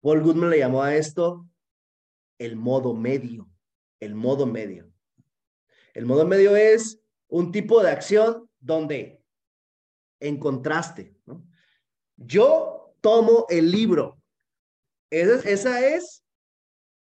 [0.00, 1.46] Paul Goodman le llamó a esto
[2.38, 3.50] el modo medio,
[4.00, 4.90] el modo medio.
[5.92, 9.22] El modo medio es un tipo de acción donde,
[10.20, 11.14] en contraste,
[12.16, 14.20] yo tomo el libro.
[15.10, 16.24] Esa, esa es,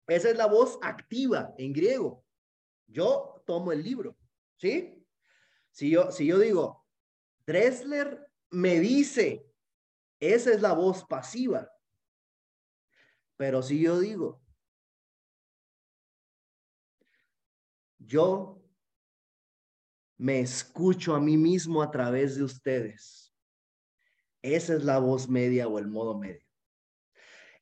[0.07, 2.23] esa es la voz activa en griego.
[2.87, 4.15] Yo tomo el libro,
[4.57, 5.03] ¿sí?
[5.71, 6.85] Si yo, si yo digo,
[7.45, 9.45] Dressler me dice,
[10.19, 11.69] esa es la voz pasiva.
[13.37, 14.41] Pero si yo digo,
[17.99, 18.61] yo
[20.17, 23.33] me escucho a mí mismo a través de ustedes.
[24.41, 26.45] Esa es la voz media o el modo medio.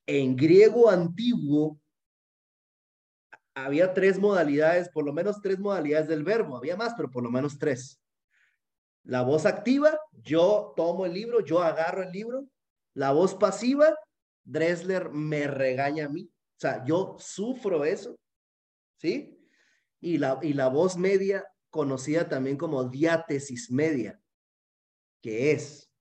[0.07, 1.79] En griego antiguo
[3.55, 6.57] había tres modalidades, por lo menos tres modalidades del verbo.
[6.57, 8.01] Había más, pero por lo menos tres.
[9.03, 12.48] La voz activa, yo tomo el libro, yo agarro el libro.
[12.93, 13.95] La voz pasiva,
[14.45, 16.31] Dressler me regaña a mí.
[16.31, 18.15] O sea, yo sufro eso.
[18.98, 19.37] ¿Sí?
[19.99, 24.21] Y la, y la voz media, conocida también como diátesis media,
[25.21, 25.91] que es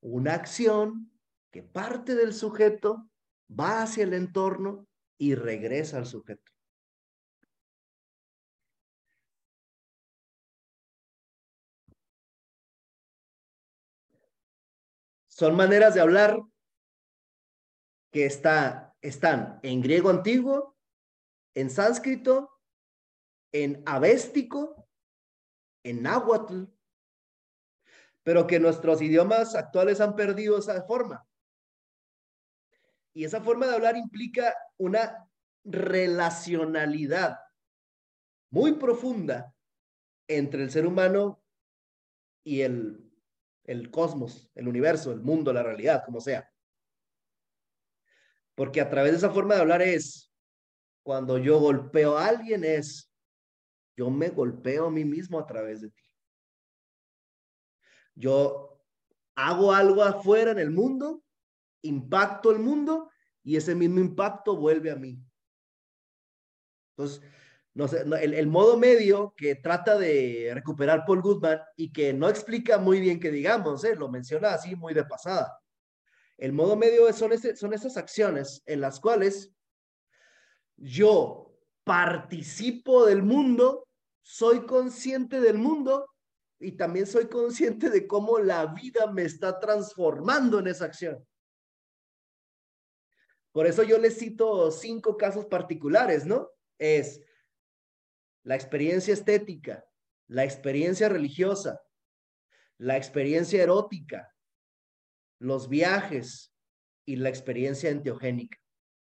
[0.00, 1.10] una acción
[1.50, 3.10] que parte del sujeto,
[3.50, 6.50] va hacia el entorno y regresa al sujeto.
[15.28, 16.38] Son maneras de hablar
[18.12, 20.76] que está, están en griego antiguo,
[21.54, 22.50] en sánscrito,
[23.52, 24.88] en avéstico,
[25.84, 26.64] en náhuatl,
[28.22, 31.26] pero que nuestros idiomas actuales han perdido esa forma.
[33.14, 35.28] Y esa forma de hablar implica una
[35.64, 37.38] relacionalidad
[38.50, 39.54] muy profunda
[40.28, 41.42] entre el ser humano
[42.44, 43.12] y el
[43.64, 46.50] el cosmos, el universo, el mundo, la realidad, como sea.
[48.54, 50.32] Porque a través de esa forma de hablar es,
[51.02, 53.12] cuando yo golpeo a alguien es,
[53.96, 56.02] yo me golpeo a mí mismo a través de ti.
[58.14, 58.82] Yo
[59.34, 61.24] hago algo afuera en el mundo,
[61.82, 63.10] impacto el mundo
[63.42, 65.18] y ese mismo impacto vuelve a mí.
[66.90, 67.22] Entonces,
[67.74, 72.78] no sé, el, modo medio que trata de recuperar Paul Goodman y que no explica
[72.78, 73.96] muy bien que digamos, ¿eh?
[73.96, 75.58] lo menciona así muy de pasada.
[76.38, 79.52] El modo medio son, son esas acciones en las cuales
[80.76, 81.52] yo
[81.84, 83.86] participo del mundo,
[84.22, 86.08] soy consciente del mundo
[86.58, 91.26] y también soy consciente de cómo la vida me está transformando en esa acción.
[93.52, 96.50] Por eso yo les cito cinco casos particulares, ¿no?
[96.78, 97.20] Es
[98.44, 99.84] la experiencia estética,
[100.28, 101.80] la experiencia religiosa,
[102.78, 104.31] la experiencia erótica,
[105.42, 106.54] los viajes
[107.04, 108.58] y la experiencia enteogénica.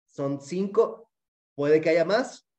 [0.06, 1.12] Son cinco,
[1.54, 2.50] puede que haya más,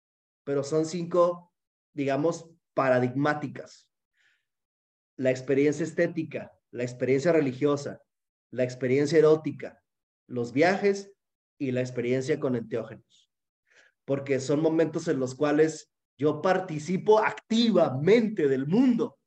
[0.44, 1.52] pero son cinco,
[1.92, 3.90] digamos, paradigmáticas.
[5.16, 8.00] La experiencia estética, la experiencia religiosa,
[8.52, 9.82] la experiencia erótica,
[10.28, 11.12] los viajes
[11.58, 13.30] y la experiencia con enteógenos.
[14.04, 19.18] Porque son momentos en los cuales yo participo activamente del mundo.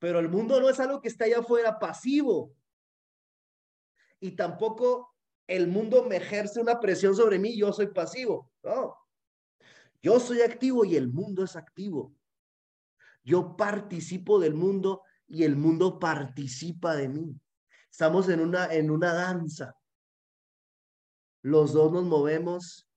[0.00, 2.56] Pero el mundo no es algo que está allá afuera pasivo.
[4.22, 5.16] Y tampoco
[5.48, 8.52] el mundo me ejerce una presión sobre mí, yo soy pasivo.
[8.62, 8.96] No.
[10.00, 12.14] Yo soy activo y el mundo es activo.
[13.24, 17.40] Yo participo del mundo y el mundo participa de mí.
[17.90, 19.74] Estamos en una, en una danza.
[21.42, 22.88] Los dos nos movemos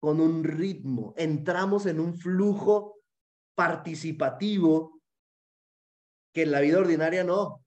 [0.00, 2.98] con un ritmo, entramos en un flujo
[3.54, 5.00] participativo
[6.34, 7.61] que en la vida ordinaria no.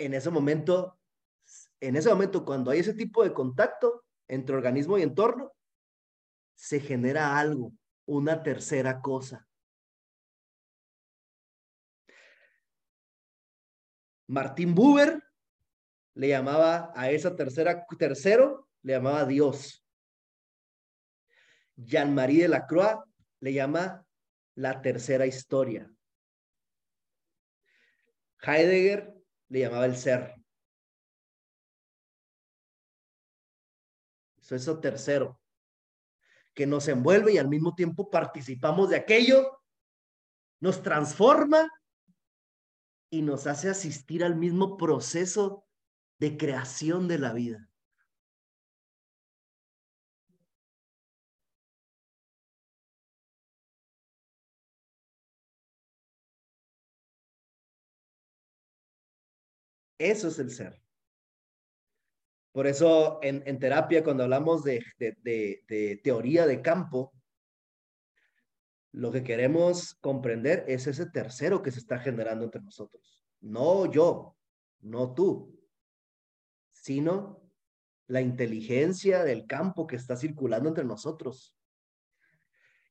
[0.00, 0.98] En ese momento,
[1.78, 5.52] en ese momento, cuando hay ese tipo de contacto entre organismo y entorno,
[6.54, 7.74] se genera algo,
[8.06, 9.46] una tercera cosa.
[14.26, 15.22] Martín Buber
[16.14, 19.84] le llamaba a esa tercera, tercero, le llamaba Dios.
[21.76, 23.04] Jean-Marie de la Croix
[23.40, 24.02] le llama
[24.54, 25.92] la tercera historia.
[28.42, 29.19] Heidegger
[29.50, 30.34] le llamaba el ser.
[34.40, 35.40] Eso es eso tercero,
[36.54, 39.62] que nos envuelve y al mismo tiempo participamos de aquello,
[40.60, 41.68] nos transforma
[43.10, 45.66] y nos hace asistir al mismo proceso
[46.18, 47.69] de creación de la vida.
[60.00, 60.80] Eso es el ser.
[62.52, 64.80] Por eso en, terapia, cuando hablamos de,
[66.02, 67.12] teoría de campo,
[68.92, 73.22] lo que queremos comprender es ese tercero que se está generando entre nosotros.
[73.40, 74.38] No yo,
[74.80, 75.60] no tú,
[76.70, 77.42] sino
[78.06, 81.54] la inteligencia del campo que está circulando entre nosotros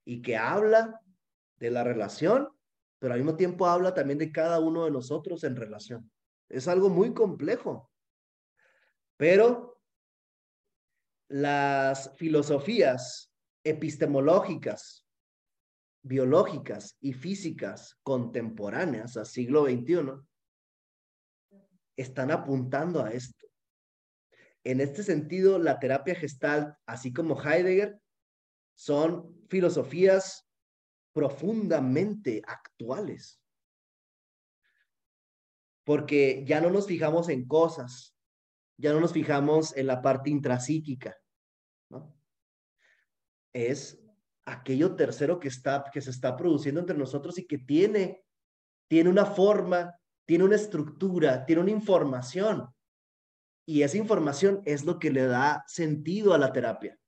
[0.05, 1.01] y que habla
[1.57, 2.49] de la relación,
[2.99, 6.11] pero al mismo tiempo habla también de cada uno de nosotros en relación.
[6.49, 7.91] Es algo muy complejo.
[9.17, 9.81] Pero
[11.29, 13.31] las filosofías
[13.63, 15.05] epistemológicas,
[16.01, 20.25] biológicas y físicas contemporáneas al siglo XXI
[21.97, 23.45] están apuntando a esto.
[24.63, 27.99] En este sentido, la terapia gestal, así como Heidegger,
[28.73, 30.47] son filosofías
[31.13, 33.41] profundamente actuales.
[35.89, 38.15] Porque ya no nos fijamos en cosas,
[38.77, 41.17] ya no nos fijamos en la parte intrapsíquica.
[43.51, 43.99] Es
[44.45, 48.23] aquello tercero que, está, que se está produciendo entre nosotros y que tiene,
[48.87, 52.71] tiene una forma, tiene una estructura, tiene una información.
[53.65, 56.99] Y esa información es lo que le da sentido a la terapia.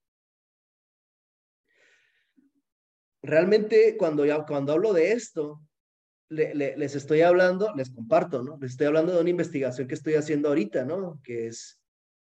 [3.22, 5.62] Realmente cuando, ya, cuando hablo de esto,
[6.32, 8.58] les estoy hablando, les comparto, ¿no?
[8.62, 11.20] Les estoy hablando de una investigación que estoy haciendo ahorita, ¿no?
[11.24, 11.82] Que es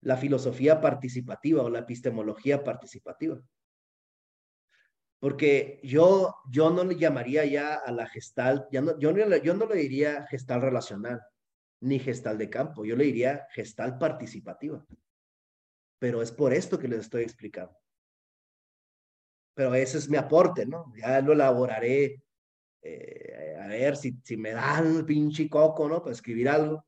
[0.01, 3.41] la filosofía participativa o la epistemología participativa.
[5.19, 9.55] Porque yo, yo no le llamaría ya a la gestal, ya no, yo, no, yo
[9.55, 11.19] no le diría gestal relacional,
[11.81, 14.85] ni gestal de campo, yo le diría gestal participativa.
[15.97, 17.75] Pero es por esto que les estoy explicando.
[19.55, 20.93] Pero ese es mi aporte, ¿no?
[20.95, 22.21] Ya lo elaboraré
[22.81, 26.01] eh, a ver si, si me dan un pinche coco, ¿no?
[26.01, 26.86] Para escribir algo.